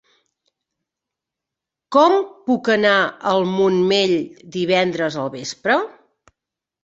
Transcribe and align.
Com 1.95 2.15
puc 2.47 2.71
anar 2.75 2.95
al 3.33 3.45
Montmell 3.51 4.15
divendres 4.57 5.19
al 5.25 5.29
vespre? 5.37 5.77